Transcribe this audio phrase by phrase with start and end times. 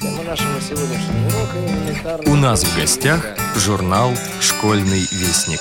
[0.00, 2.32] Тема нашего сегодняшнего урока элементарно...
[2.32, 5.58] У нас в гостях журнал «Школьный вестник».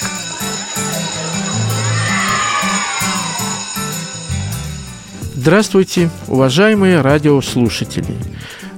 [5.34, 8.16] Здравствуйте, уважаемые радиослушатели!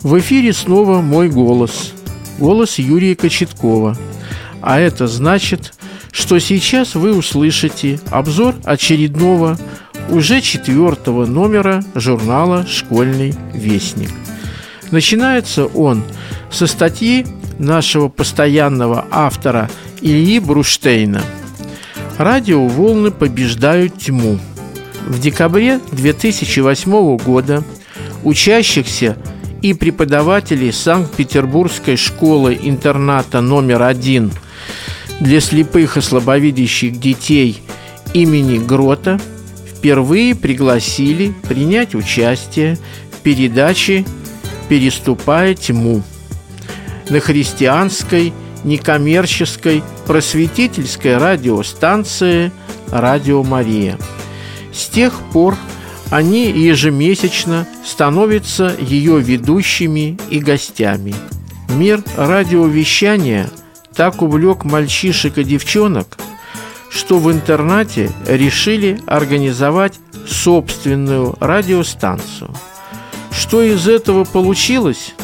[0.01, 1.91] В эфире снова мой голос,
[2.37, 3.97] голос Юрия Кочеткова.
[4.61, 5.73] А это значит,
[6.13, 9.57] что сейчас вы услышите обзор очередного,
[10.09, 14.11] уже четвертого номера журнала «Школьный вестник».
[14.91, 16.03] Начинается он
[16.51, 17.25] со статьи
[17.59, 19.69] нашего постоянного автора
[20.01, 21.21] Ильи Бруштейна
[22.17, 24.39] «Радиоволны побеждают тьму».
[25.05, 27.63] В декабре 2008 года
[28.23, 29.17] учащихся
[29.61, 34.31] и преподавателей Санкт-Петербургской школы-интерната номер один
[35.19, 37.61] для слепых и слабовидящих детей
[38.13, 39.19] имени Грота
[39.67, 42.77] впервые пригласили принять участие
[43.11, 44.05] в передаче
[44.69, 46.03] «Переступая тьму»
[47.09, 48.31] на христианской,
[48.63, 52.51] некоммерческой, просветительской радиостанции
[52.91, 53.97] «Радио Мария».
[54.71, 55.57] С тех пор
[56.11, 61.15] они ежемесячно становятся ее ведущими и гостями.
[61.69, 63.49] Мир радиовещания
[63.95, 66.17] так увлек мальчишек и девчонок,
[66.89, 72.53] что в интернате решили организовать собственную радиостанцию.
[73.49, 75.15] Что из этого получилось,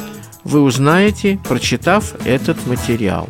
[0.44, 3.30] вы узнаете, прочитав этот материал.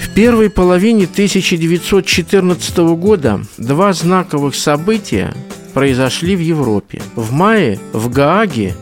[0.00, 5.32] В первой половине 1914 года два знаковых события
[5.74, 7.00] произошли в Европе.
[7.14, 8.74] В мае в Гааге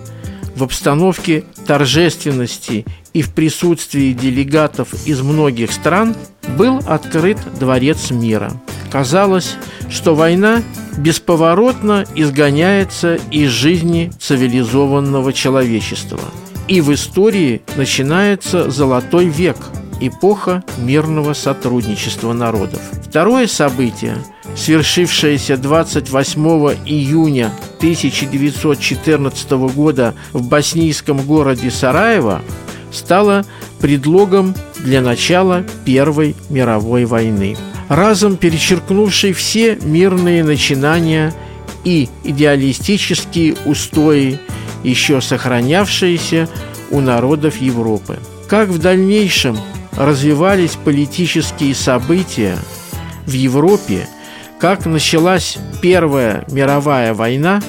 [0.57, 6.17] в обстановке торжественности и в присутствии делегатов из многих стран
[6.57, 8.51] был открыт Дворец мира.
[8.91, 9.57] Казалось,
[9.91, 10.63] что война
[10.99, 16.21] бесповоротно изгоняется из жизни цивилизованного человечества.
[16.67, 19.57] И в истории начинается золотой век–
[20.01, 22.81] эпоха мирного сотрудничества народов.
[23.05, 24.17] Второе событие,
[24.57, 26.41] свершившееся 28
[26.87, 32.43] июня 1914 года в боснийском городе Сараево,
[32.93, 33.45] стало
[33.81, 37.57] предлогом для начала Первой мировой войны,
[37.89, 41.33] разом перечеркнувшей все мирные начинания
[41.85, 44.39] и идеалистические устои,
[44.85, 46.49] еще сохранявшиеся
[46.91, 48.19] у народов Европы.
[48.49, 49.59] Как в дальнейшем
[49.97, 52.57] развивались политические события
[53.27, 54.09] в Европе,
[54.59, 57.61] как началась Первая мировая война,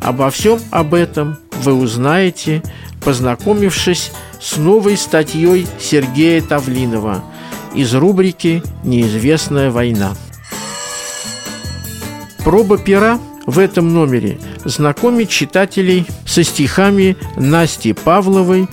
[0.00, 2.62] обо всем об этом вы узнаете,
[3.04, 7.22] познакомившись с новой статьей Сергея Тавлинова
[7.74, 10.14] из рубрики «Неизвестная война».
[12.44, 18.68] Проба пера в этом номере знакомит читателей со стихами Насти Павловой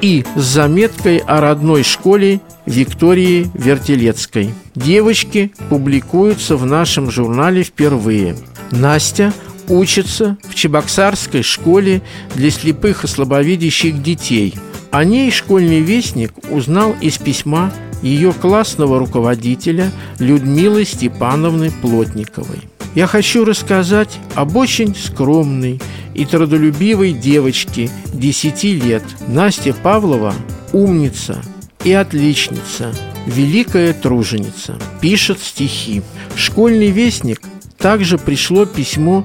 [0.00, 4.54] и с заметкой о родной школе Виктории Вертелецкой.
[4.74, 8.36] Девочки публикуются в нашем журнале впервые.
[8.70, 9.32] Настя
[9.68, 12.02] учится в Чебоксарской школе
[12.34, 14.54] для слепых и слабовидящих детей.
[14.90, 17.72] О ней школьный вестник узнал из письма
[18.02, 22.60] ее классного руководителя Людмилы Степановны Плотниковой.
[22.94, 25.80] Я хочу рассказать об очень скромной
[26.14, 29.04] и трудолюбивой девочке 10 лет.
[29.28, 30.34] Настя Павлова–
[30.72, 31.40] умница
[31.84, 32.92] и отличница,
[33.26, 36.02] великая труженица, пишет стихи.
[36.34, 37.40] В школьный вестник
[37.78, 39.24] также пришло письмо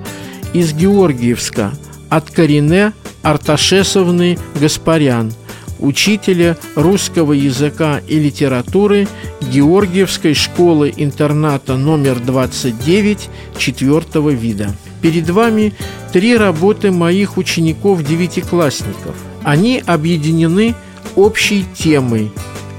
[0.54, 1.74] из Георгиевска
[2.10, 2.94] от Карине
[3.24, 5.34] Арташесовны Гаспарян–
[5.80, 9.08] учителя русского языка и литературы
[9.42, 14.76] Георгиевской школы-интерната номер 29 четвертого вида.
[15.02, 15.74] Перед вами
[16.12, 19.16] три работы моих учеников-девятиклассников.
[19.44, 20.76] Они объединены
[21.16, 22.32] общей темой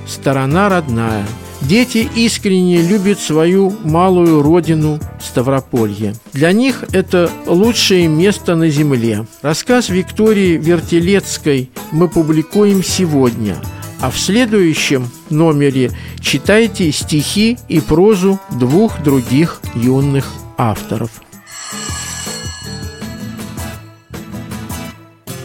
[0.06, 1.26] «Сторона родная»,
[1.62, 6.14] Дети искренне любят свою малую родину Ставрополье.
[6.32, 9.26] Для них это лучшее место на земле.
[9.42, 13.56] Рассказ Виктории Вертелецкой мы публикуем сегодня,
[14.00, 15.90] а в следующем номере
[16.20, 21.10] читайте стихи и прозу двух других юных авторов.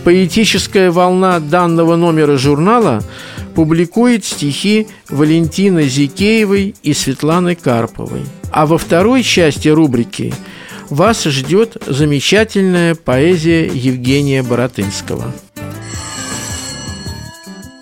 [0.03, 3.01] Поэтическая волна данного номера журнала–
[3.53, 8.23] публикует стихи Валентины Зикеевой и Светланы Карповой.
[8.51, 10.33] А во второй части рубрики
[10.89, 15.33] вас ждет замечательная поэзия Евгения Боротынского.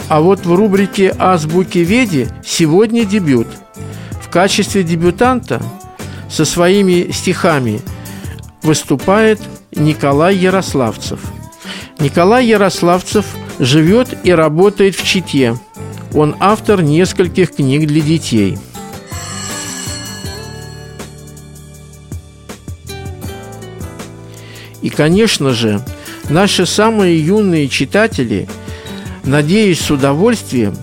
[0.07, 3.47] А вот в рубрике «Азбуки Веди» сегодня дебют.
[4.21, 5.61] В качестве дебютанта
[6.29, 7.81] со своими стихами
[8.63, 9.39] выступает
[9.71, 11.19] Николай Ярославцев.
[11.99, 13.25] Николай Ярославцев–
[13.59, 15.57] живет и работает в Чите.
[16.13, 18.57] Он автор нескольких книг для детей.
[24.81, 25.81] И, конечно же,
[26.29, 28.47] наши самые юные читатели,
[29.23, 30.75] надеюсь, с удовольствием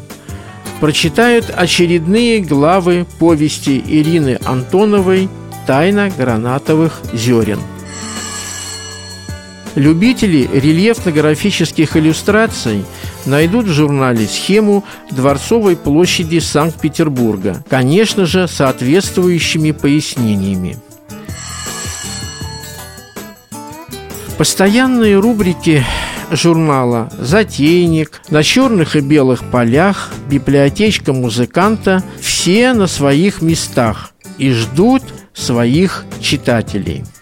[0.81, 5.31] прочитают очередные главы повести Ирины Антоновой
[5.67, 7.59] «Тайна гранатовых зерен».
[9.77, 12.87] Любители рельефно-графических иллюстраций
[13.27, 20.79] найдут в журнале схему Дворцовой площади Санкт-Петербурга, конечно же, соответствующими пояснениями.
[24.39, 25.85] Постоянные рубрики
[26.31, 35.03] журнала «Затейник», «На черных и белых полях», «Библиотечка музыканта» все на своих местах и ждут
[35.35, 37.05] своих читателей–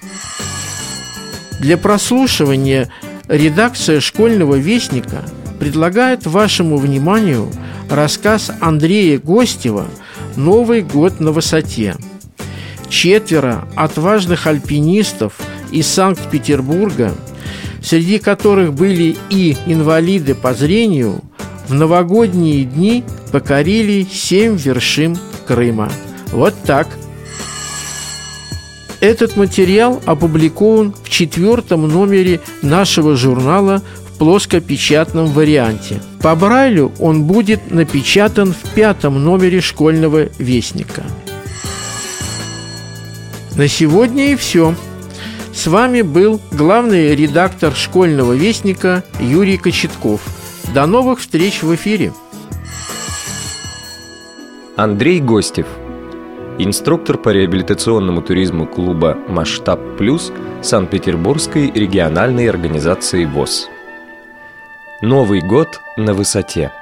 [1.65, 2.91] для прослушивания
[3.27, 5.25] редакция «Школьного вестника»
[5.59, 7.51] предлагает вашему вниманию
[7.89, 9.87] рассказ Андрея Гостева
[10.37, 11.97] «Новый год на высоте».
[12.91, 15.41] Четверо отважных альпинистов
[15.73, 17.15] из Санкт-Петербурга,
[17.83, 21.23] среди которых были и инвалиды по зрению,
[21.67, 25.17] в новогодние дни покорили семь вершин
[25.47, 25.91] Крыма.
[26.31, 26.89] Вот так–
[29.05, 36.01] этот материал опубликован в четвертом номере нашего журнала в плоскопечатном варианте.
[36.23, 41.03] По Брайлю он будет напечатан в пятом номере школьного вестника.
[43.57, 44.75] На сегодня и все.
[45.53, 50.23] С вами был главный редактор школьного вестника Юрий Кочетков.
[50.75, 52.13] До новых встреч в эфире.
[54.77, 55.67] Андрей Гостев–
[56.59, 63.69] инструктор по реабилитационному туризму клуба «Масштаб Плюс» Санкт-Петербургской региональной организации ВОЗ.
[65.03, 66.73] Новый год на высоте.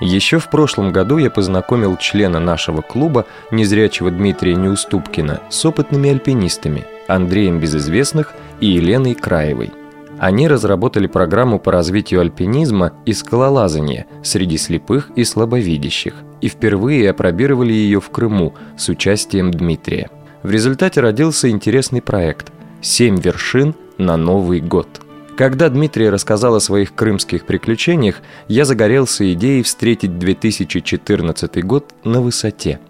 [0.00, 6.84] Еще в прошлом году я познакомил члена нашего клуба, незрячего Дмитрия Неуступкина, с опытными альпинистами
[7.08, 9.72] Андреем Безызвестных и Еленой Краевой–
[10.18, 17.72] они разработали программу по развитию альпинизма и скалолазания среди слепых и слабовидящих и впервые опробировали
[17.72, 20.10] ее в Крыму с участием Дмитрия.
[20.42, 24.88] В результате родился интересный проект «Семь вершин на Новый год».
[25.36, 32.80] Когда Дмитрий рассказал о своих крымских приключениях, я загорелся идеей встретить 2014 год на высоте,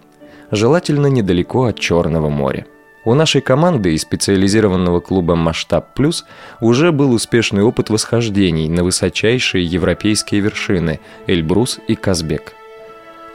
[0.49, 2.65] желательно недалеко от Черного моря.
[3.03, 6.25] У нашей команды из специализированного клуба «Масштаб Плюс»
[6.59, 12.56] уже был успешный опыт восхождений на высочайшие европейские вершины Эльбрус и Казбек.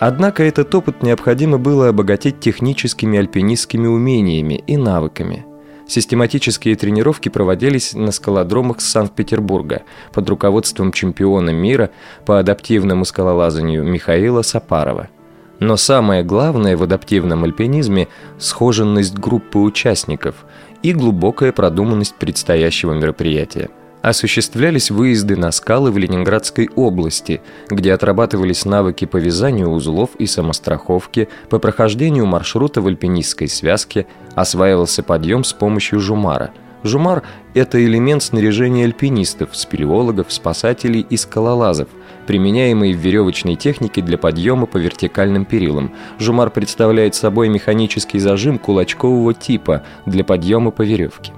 [0.05, 5.47] Однако этот опыт необходимо было обогатить техническими альпинистскими умениями и навыками.
[5.87, 9.83] Систематические тренировки проводились на скалодромах Санкт-Петербурга
[10.13, 11.91] под руководством чемпиона мира
[12.27, 15.09] по адаптивному скалолазанию Михаила Сапарова–
[15.61, 18.09] но самое главное в адаптивном альпинизме–
[18.41, 20.45] схоженность группы участников
[20.83, 23.71] и глубокая продуманность предстоящего мероприятия.
[24.03, 27.41] Осуществлялись выезды на скалы в Ленинградской области,
[27.71, 35.03] где отрабатывались навыки по вязанию узлов и самостраховки, по прохождению маршрута в альпинистской связке, осваивался
[35.03, 36.51] подъем с помощью жумара–
[36.85, 37.23] Жумар–
[37.55, 41.89] это элемент снаряжения альпинистов, спелеологов, спасателей и скалолазов,
[42.27, 45.93] применяемый в веревочной технике для подъема по вертикальным перилам.
[46.19, 51.33] Жумар представляет собой механический зажим кулачкового типа для подъема по веревке.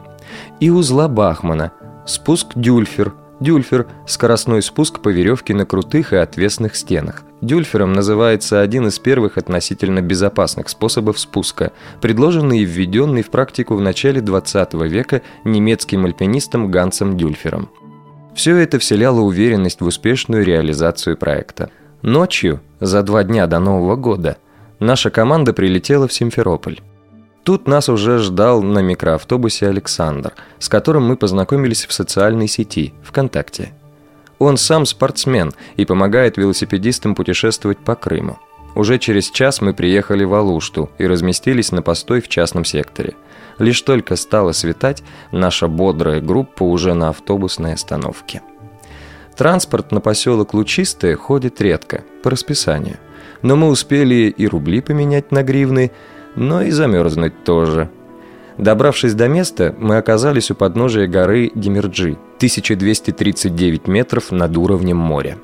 [0.60, 1.72] И узла Бахмана–
[2.06, 7.24] спуск дюльфер– Дюльфер– скоростной спуск по веревке на крутых и отвесных стенах.
[7.40, 13.80] Дюльфером называется один из первых относительно безопасных способов спуска, предложенный и введенный в практику в
[13.80, 17.70] начале 20 века немецким альпинистом Гансом Дюльфером.
[18.36, 21.70] Все это вселяло уверенность в успешную реализацию проекта.
[22.02, 24.38] Ночью, за два дня до Нового года,
[24.78, 26.80] наша команда прилетела в Симферополь.
[27.44, 33.74] Тут нас уже ждал на микроавтобусе Александр, с которым мы познакомились в социальной сети ВКонтакте.
[34.38, 38.38] Он сам спортсмен и помогает велосипедистам путешествовать по Крыму.
[38.74, 43.14] Уже через час мы приехали в Алушту и разместились на постой в частном секторе.
[43.58, 48.42] Лишь только стало светать, наша бодрая группа уже на автобусной остановке.
[49.36, 52.96] Транспорт на поселок Лучистое ходит редко, по расписанию.
[53.42, 55.92] Но мы успели и рубли поменять на гривны,
[56.36, 57.90] но и замерзнуть тоже.
[58.58, 65.38] Добравшись до места, мы оказались у подножия горы Демирджи, 1239 метров над уровнем моря.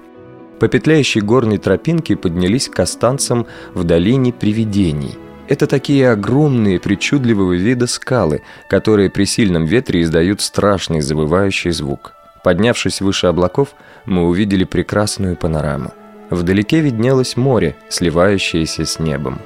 [0.61, 5.17] По петляющей горной тропинке поднялись к останцам в долине привидений.
[5.49, 12.13] Это такие огромные, причудливого вида скалы, которые при сильном ветре издают страшный завывающий звук.
[12.45, 15.93] Поднявшись выше облаков, мы увидели прекрасную панораму.
[16.31, 19.41] Вдалеке виднелось море, сливающееся с небом.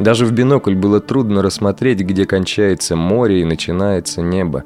[0.00, 4.64] Даже в бинокль было трудно рассмотреть, где кончается море и начинается небо.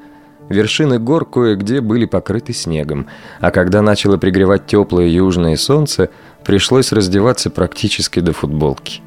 [0.48, 3.08] Вершины гор кое-где были покрыты снегом,
[3.40, 6.10] а когда начало пригревать теплое южное солнце,
[6.44, 9.00] пришлось раздеваться практически до футболки.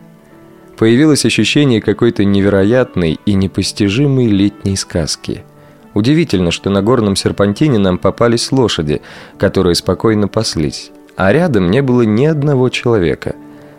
[0.78, 5.46] Появилось ощущение какой-то невероятной и непостижимой летней сказки.
[5.94, 9.02] Удивительно, что на горном серпантине нам попались лошади,
[9.40, 13.36] которые спокойно паслись, а рядом не было ни одного человека.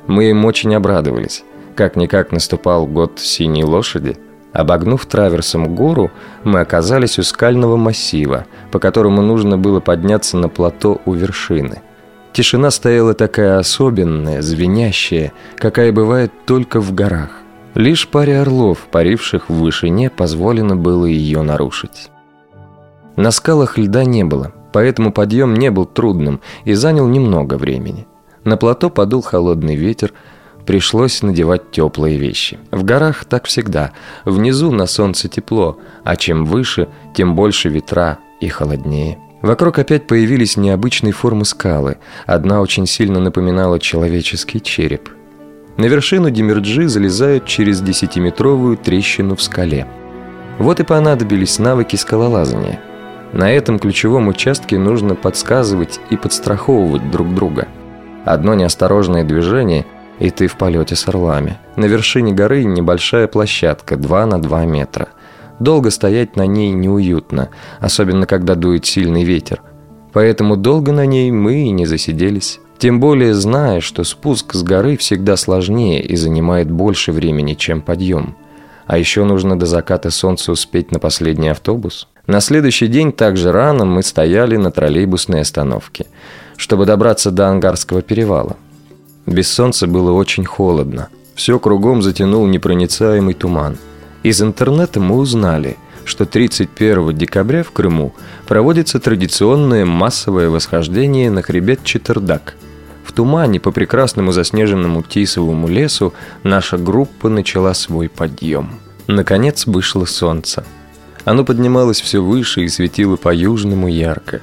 [0.06, 1.44] Мы им очень обрадовались.
[1.78, 4.16] Как-никак наступал год синей лошади.
[4.52, 6.10] Обогнув траверсом гору,
[6.42, 11.80] мы оказались у скального массива, по которому нужно было подняться на плато у вершины.
[12.32, 17.30] Тишина стояла такая особенная, звенящая, какая бывает только в горах.
[17.76, 22.10] Лишь паре орлов, паривших в вышине, позволено было ее нарушить.
[23.14, 28.08] На скалах льда не было, поэтому подъем не был трудным и занял немного времени.
[28.42, 30.12] На плато подул холодный ветер,
[30.68, 32.58] пришлось надевать теплые вещи.
[32.70, 33.92] В горах так всегда.
[34.26, 39.16] Внизу на солнце тепло, а чем выше, тем больше ветра и холоднее.
[39.40, 41.96] Вокруг опять появились необычные формы скалы.
[42.26, 45.08] Одна очень сильно напоминала человеческий череп.
[45.78, 49.86] На вершину Демирджи залезают через десятиметровую трещину в скале.
[50.58, 52.78] Вот и понадобились навыки скалолазания.
[53.32, 57.68] На этом ключевом участке нужно подсказывать и подстраховывать друг друга.
[58.26, 59.86] Одно неосторожное движение,
[60.18, 61.58] и ты в полете с орлами.
[61.76, 65.08] На вершине горы небольшая площадка 2 на 2 метра.
[65.60, 69.62] Долго стоять на ней неуютно, особенно когда дует сильный ветер.
[70.12, 72.60] Поэтому долго на ней мы и не засиделись.
[72.78, 78.36] Тем более зная, что спуск с горы всегда сложнее и занимает больше времени, чем подъем.
[78.86, 82.08] А еще нужно до заката солнца успеть на последний автобус.
[82.26, 86.06] На следующий день также рано мы стояли на троллейбусной остановке,
[86.56, 88.56] чтобы добраться до Ангарского перевала.
[89.28, 91.08] Без солнца было очень холодно.
[91.34, 93.76] Все кругом затянул непроницаемый туман–
[94.22, 98.14] из интернета мы узнали, что 31 декабря в Крыму
[98.46, 102.56] проводится традиционное массовое восхождение на хребет Четырдак.
[103.04, 108.72] В тумане по прекрасному заснеженному Тисовому лесу наша группа начала свой подъем.
[109.06, 110.64] Наконец вышло солнце.
[111.24, 114.42] Оно поднималось все выше и светило по-южному ярко.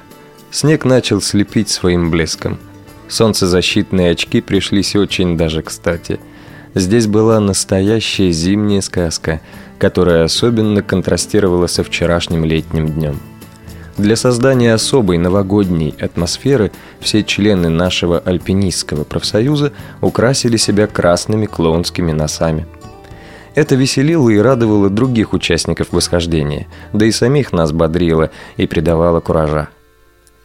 [0.51, 2.59] Снег начал слепить своим блеском.
[3.07, 6.19] Солнцезащитные очки пришлись очень даже кстати.
[6.73, 9.41] Здесь была настоящая зимняя сказка–
[9.77, 13.19] которая особенно контрастировала со вчерашним летним днем.
[13.97, 19.71] Для создания особой новогодней атмосферы все члены нашего альпинистского профсоюза
[20.01, 22.67] украсили себя красными клоунскими носами.
[23.53, 29.69] Это веселило и радовало других участников восхождения, да и самих нас бодрило и придавало куража.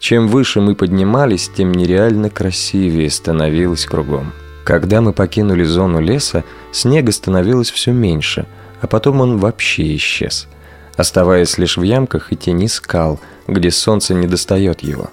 [0.00, 4.33] Чем выше мы поднимались, тем нереально красивее становилось кругом.
[4.64, 6.42] Когда мы покинули зону леса,
[6.73, 8.47] снега становилось все меньше–
[8.80, 10.49] а потом он вообще исчез,
[10.97, 15.11] оставаясь лишь в ямках и тени скал, где солнце не достает его.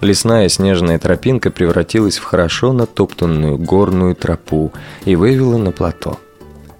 [0.00, 4.72] Лесная снежная тропинка превратилась в хорошо натоптанную горную тропу
[5.06, 6.18] и вывела на плато.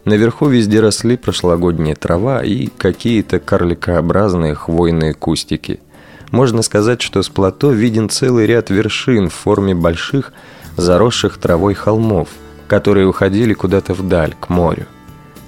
[0.04, 5.80] Наверху везде росли прошлогодняя трава и какие-то карликообразные хвойные кустики.
[6.30, 10.32] Можно сказать, что с плато виден целый ряд вершин в форме больших,
[10.76, 12.28] заросших травой холмов,
[12.66, 14.86] которые уходили куда-то вдаль, к морю.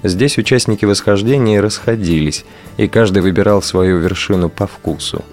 [0.03, 2.45] Здесь участники восхождения расходились,
[2.77, 5.25] и каждый выбирал свою вершину по вкусу.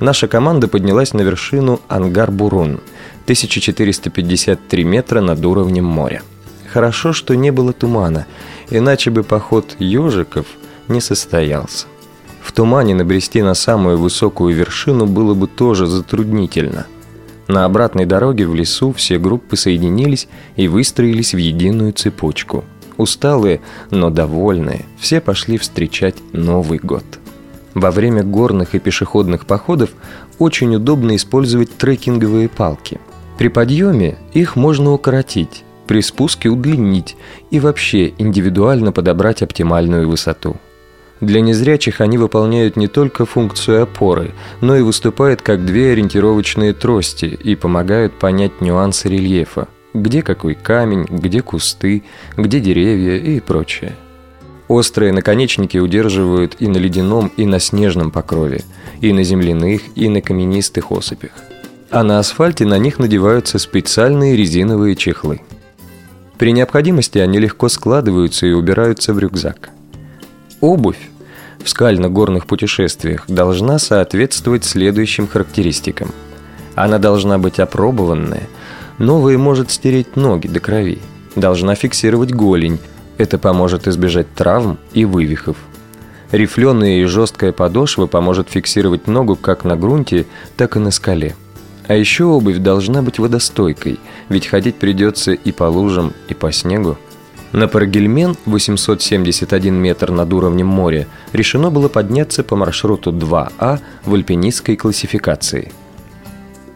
[0.00, 2.80] Наша команда поднялась на вершину Ангар-Бурун,
[3.24, 6.22] 1453 метра над уровнем моря.
[6.72, 8.26] Хорошо, что не было тумана,
[8.70, 10.46] иначе бы поход ежиков
[10.88, 11.86] не состоялся.
[12.42, 16.86] В тумане набрести на самую высокую вершину было бы тоже затруднительно.
[17.48, 22.64] На обратной дороге в лесу все группы соединились и выстроились в единую цепочку–
[23.00, 27.02] Усталые, но довольные, все пошли встречать Новый год.
[27.72, 29.88] Во время горных и пешеходных походов
[30.38, 33.00] очень удобно использовать трекинговые палки.
[33.38, 37.16] При подъеме их можно укоротить, при спуске удлинить
[37.50, 40.58] и вообще индивидуально подобрать оптимальную высоту.
[41.20, 47.26] Для незрячих они выполняют не только функцию опоры, но и выступают как две ориентировочные трости
[47.26, 52.04] и помогают понять нюансы рельефа– где какой камень, где кусты,
[52.36, 53.96] где деревья и прочее.
[54.68, 58.62] Острые наконечники удерживают и на ледяном, и на снежном покрове,
[59.00, 61.32] и на земляных, и на каменистых осыпях.
[61.90, 65.40] А на асфальте на них надеваются специальные резиновые чехлы.
[66.38, 69.70] При необходимости они легко складываются и убираются в рюкзак.
[70.60, 71.09] Обувь
[71.64, 76.10] в скально-горных путешествиях должна соответствовать следующим характеристикам.
[76.74, 78.48] Она должна быть опробованная,
[78.98, 80.98] новая может стереть ноги до крови,
[81.36, 82.78] должна фиксировать голень,
[83.18, 85.56] это поможет избежать травм и вывихов.
[86.32, 90.26] Рифленая и жесткая подошва поможет фиксировать ногу как на грунте,
[90.56, 91.34] так и на скале.
[91.88, 93.98] А еще обувь должна быть водостойкой,
[94.28, 96.96] ведь ходить придется и по лужам, и по снегу.
[97.52, 104.76] На Парагельмен, 871 метр над уровнем моря, решено было подняться по маршруту 2А в альпинистской
[104.76, 105.72] классификации.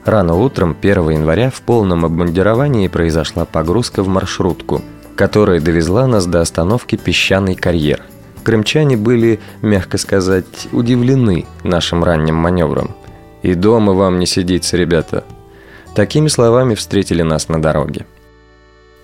[0.04, 4.82] Рано утром 1 января в полном обмундировании произошла погрузка в маршрутку,
[5.16, 8.02] которая довезла нас до остановки «Песчаный карьер».
[8.42, 12.90] Крымчане были, мягко сказать, удивлены нашим ранним маневром.
[13.42, 15.24] «И дома вам не сидится, ребята».
[15.94, 18.04] Такими словами встретили нас на дороге.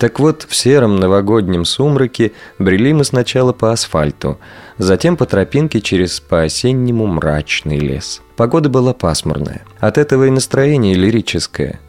[0.01, 4.39] Так вот, в сером новогоднем сумраке брели мы сначала по асфальту,
[4.79, 8.23] затем по тропинке через по-осеннему мрачный лес.
[8.35, 9.61] Погода была пасмурная.
[9.79, 11.81] От этого и настроение лирическое.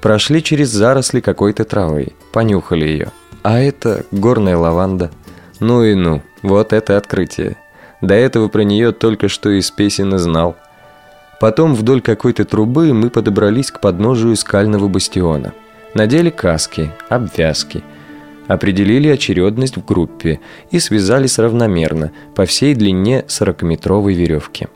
[0.00, 3.08] Прошли через заросли какой-то травы, понюхали ее.
[3.42, 5.10] А это горная лаванда.
[5.58, 7.56] Ну и ну, вот это открытие.
[8.00, 10.54] До этого про нее только что из песен и знал.
[11.40, 15.52] Потом вдоль какой-то трубы мы подобрались к подножию скального бастиона–
[15.96, 17.82] надели каски, обвязки,
[18.46, 20.38] определили очередность в группе
[20.70, 24.68] и связались равномерно по всей длине 40-метровой веревки.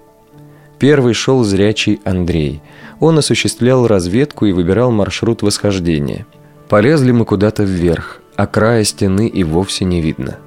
[0.78, 2.62] Первый шел зрячий Андрей.
[2.98, 6.26] Он осуществлял разведку и выбирал маршрут восхождения.
[6.68, 10.38] Полезли мы куда-то вверх, а края стены и вовсе не видно.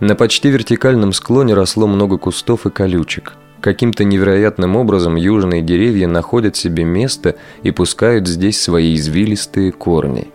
[0.00, 6.54] На почти вертикальном склоне росло много кустов и колючек– Каким-то невероятным образом южные деревья находят
[6.54, 10.28] себе место и пускают здесь свои извилистые корни.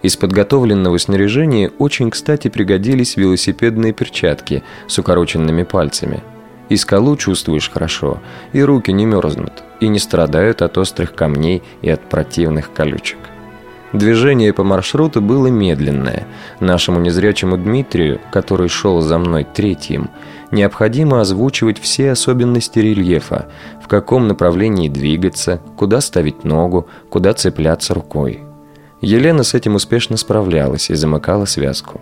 [0.00, 6.22] Из подготовленного снаряжения очень кстати пригодились велосипедные перчатки с укороченными пальцами.
[6.70, 8.22] И скалу чувствуешь хорошо,
[8.54, 13.18] и руки не мерзнут, и не страдают от острых камней и от противных колючек.
[13.92, 16.26] Движение по маршруту было медленное.
[16.60, 20.08] Нашему незрячему Дмитрию, который шел за мной третьим,
[20.52, 23.48] необходимо озвучивать все особенности рельефа,
[23.82, 28.40] в каком направлении двигаться, куда ставить ногу, куда цепляться рукой.
[29.00, 32.00] Елена с этим успешно справлялась и замыкала связку.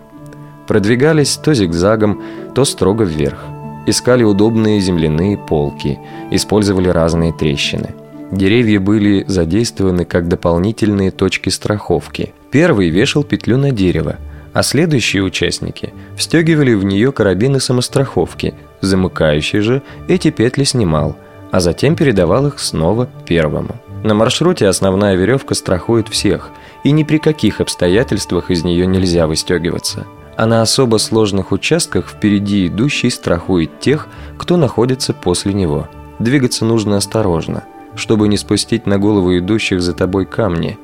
[0.67, 2.21] Продвигались то зигзагом,
[2.53, 3.43] то строго вверх.
[3.87, 7.95] Искали удобные земляные полки, использовали разные трещины–
[8.31, 12.33] Деревья были задействованы как дополнительные точки страховки.
[12.49, 14.15] Первый вешал петлю на дерево,
[14.53, 21.15] а следующие участники встегивали в нее карабины самостраховки, замыкающий же эти петли снимал,
[21.51, 23.75] а затем передавал их снова первому.
[24.03, 26.49] На маршруте основная веревка страхует всех,
[26.83, 30.05] и ни при каких обстоятельствах из нее нельзя выстегиваться.
[30.37, 35.87] А на особо сложных участках впереди идущий страхует тех, кто находится после него.
[36.19, 37.63] Двигаться нужно осторожно–
[37.95, 40.77] чтобы не спустить на голову идущих за тобой камни.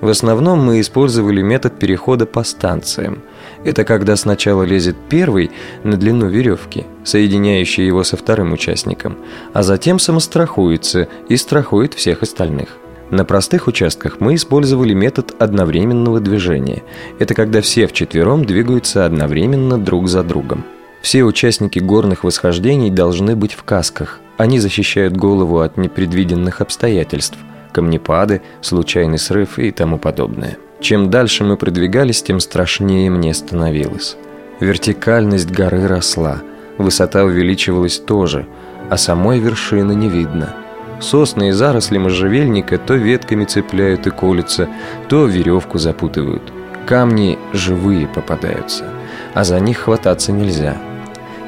[0.00, 3.22] В основном мы использовали метод перехода по станциям.
[3.64, 5.50] Это когда сначала лезет первый
[5.82, 9.16] на длину веревки, соединяющий его со вторым участником,
[9.52, 12.76] а затем самострахуется и страхует всех остальных.
[13.10, 16.82] На простых участках мы использовали метод одновременного движения.
[17.18, 20.64] Это когда все вчетвером двигаются одновременно друг за другом.
[21.02, 27.36] Все участники горных восхождений должны быть в касках– они защищают голову от непредвиденных обстоятельств,
[27.78, 30.56] камнепады, случайный срыв и тому подобное.
[30.80, 34.16] Чем дальше мы продвигались, тем страшнее мне становилось.
[34.58, 36.38] Вертикальность горы росла,
[36.76, 38.46] высота увеличивалась тоже,
[38.90, 40.56] а самой вершины не видно.
[41.00, 44.68] Сосны и заросли можжевельника то ветками цепляют и колются,
[45.08, 46.52] то веревку запутывают.
[46.84, 48.86] Камни живые попадаются,
[49.34, 50.76] а за них хвататься нельзя.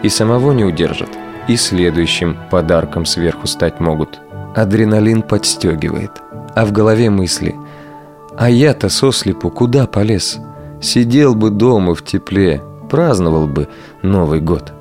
[0.04, 1.10] И самого не удержат
[1.48, 4.20] и следующим подарком сверху стать могут.
[4.54, 6.10] Адреналин подстегивает,
[6.54, 7.54] а в голове мысли
[8.36, 10.38] «А я-то сослепу куда полез?
[10.80, 13.68] Сидел бы дома в тепле, праздновал бы
[14.02, 14.72] Новый год».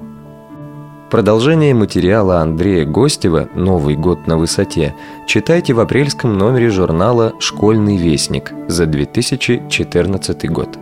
[1.12, 4.96] Продолжение материала Андрея Гостева «Новый год на высоте»
[5.28, 10.78] читайте в апрельском номере журнала «Школьный вестник» за 2014 год.